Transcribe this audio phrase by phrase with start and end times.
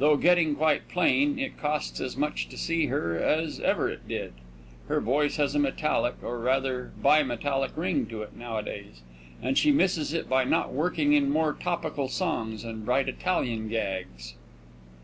[0.00, 4.32] Though getting quite plain, it costs as much to see her as ever it did.
[4.88, 9.02] Her voice has a metallic, or rather bi metallic, ring to it nowadays,
[9.40, 14.34] and she misses it by not working in more topical songs and bright Italian gags.